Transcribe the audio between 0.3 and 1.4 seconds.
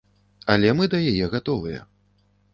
Але мы да яе